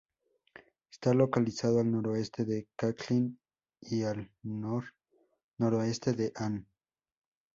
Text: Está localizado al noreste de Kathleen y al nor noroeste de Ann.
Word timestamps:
Está 0.91 1.13
localizado 1.13 1.79
al 1.81 1.91
noreste 1.91 2.43
de 2.43 2.67
Kathleen 2.75 3.39
y 3.81 4.01
al 4.01 4.31
nor 4.41 4.95
noroeste 5.59 6.13
de 6.13 6.31
Ann. 6.35 6.65